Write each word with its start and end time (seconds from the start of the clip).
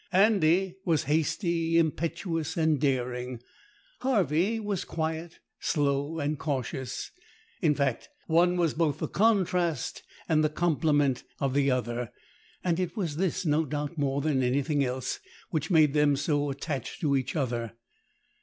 Andy 0.11 0.73
was 0.83 1.03
hasty, 1.03 1.77
impetuous, 1.77 2.57
and 2.57 2.79
daring; 2.81 3.39
Harvey 3.99 4.59
was 4.59 4.83
quiet, 4.83 5.37
slow, 5.59 6.17
and 6.17 6.39
cautious. 6.39 7.11
In 7.61 7.75
fact, 7.75 8.09
one 8.25 8.57
was 8.57 8.73
both 8.73 8.97
the 8.97 9.07
contrast 9.07 10.01
and 10.27 10.43
the 10.43 10.49
complement 10.49 11.23
of 11.39 11.53
the 11.53 11.69
other, 11.69 12.11
and 12.63 12.79
it 12.79 12.97
was 12.97 13.17
this, 13.17 13.45
no 13.45 13.63
doubt, 13.63 13.95
more 13.99 14.21
than 14.21 14.41
anything 14.41 14.83
else, 14.83 15.19
which 15.51 15.69
made 15.69 15.93
them 15.93 16.15
so 16.15 16.49
attached 16.49 16.99
to 17.01 17.15
each 17.15 17.35
other. 17.35 17.73